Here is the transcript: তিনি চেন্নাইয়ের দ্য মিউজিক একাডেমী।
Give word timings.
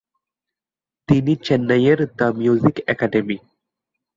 তিনি 1.09 1.33
চেন্নাইয়ের 1.45 1.99
দ্য 2.17 2.27
মিউজিক 2.39 2.75
একাডেমী। 2.87 3.37